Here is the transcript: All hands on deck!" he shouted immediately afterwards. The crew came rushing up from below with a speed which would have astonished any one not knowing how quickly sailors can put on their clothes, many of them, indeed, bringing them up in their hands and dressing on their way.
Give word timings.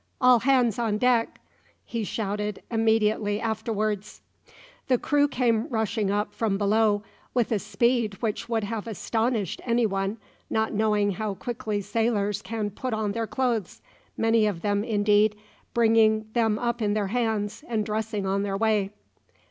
All 0.19 0.39
hands 0.39 0.79
on 0.79 0.97
deck!" 0.97 1.39
he 1.85 2.03
shouted 2.03 2.63
immediately 2.71 3.39
afterwards. 3.39 4.21
The 4.87 4.97
crew 4.97 5.27
came 5.27 5.67
rushing 5.67 6.09
up 6.09 6.33
from 6.33 6.57
below 6.57 7.03
with 7.35 7.51
a 7.51 7.59
speed 7.59 8.15
which 8.15 8.49
would 8.49 8.63
have 8.63 8.87
astonished 8.87 9.61
any 9.63 9.85
one 9.85 10.17
not 10.49 10.73
knowing 10.73 11.11
how 11.11 11.35
quickly 11.35 11.81
sailors 11.81 12.41
can 12.41 12.71
put 12.71 12.95
on 12.95 13.11
their 13.11 13.27
clothes, 13.27 13.83
many 14.17 14.47
of 14.47 14.63
them, 14.63 14.83
indeed, 14.83 15.35
bringing 15.75 16.25
them 16.33 16.57
up 16.57 16.81
in 16.81 16.95
their 16.95 17.09
hands 17.13 17.63
and 17.67 17.85
dressing 17.85 18.25
on 18.25 18.41
their 18.41 18.57
way. 18.57 18.89